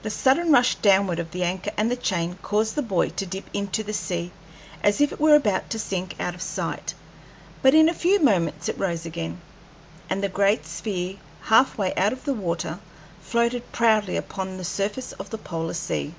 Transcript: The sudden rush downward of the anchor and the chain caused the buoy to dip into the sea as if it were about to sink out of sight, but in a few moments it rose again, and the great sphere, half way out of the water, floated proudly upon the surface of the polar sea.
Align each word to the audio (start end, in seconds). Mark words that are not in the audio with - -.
The 0.00 0.08
sudden 0.08 0.50
rush 0.50 0.76
downward 0.76 1.18
of 1.18 1.32
the 1.32 1.42
anchor 1.44 1.70
and 1.76 1.90
the 1.90 1.96
chain 1.96 2.38
caused 2.40 2.76
the 2.76 2.80
buoy 2.82 3.10
to 3.10 3.26
dip 3.26 3.44
into 3.52 3.82
the 3.84 3.92
sea 3.92 4.30
as 4.82 5.02
if 5.02 5.12
it 5.12 5.20
were 5.20 5.34
about 5.34 5.68
to 5.68 5.78
sink 5.78 6.16
out 6.18 6.34
of 6.34 6.40
sight, 6.40 6.94
but 7.60 7.74
in 7.74 7.86
a 7.86 7.92
few 7.94 8.20
moments 8.22 8.70
it 8.70 8.78
rose 8.78 9.04
again, 9.04 9.38
and 10.08 10.22
the 10.24 10.30
great 10.30 10.64
sphere, 10.66 11.16
half 11.42 11.76
way 11.76 11.92
out 11.94 12.14
of 12.14 12.24
the 12.24 12.32
water, 12.32 12.78
floated 13.20 13.70
proudly 13.70 14.16
upon 14.16 14.56
the 14.56 14.64
surface 14.64 15.12
of 15.12 15.28
the 15.28 15.36
polar 15.36 15.74
sea. 15.74 16.14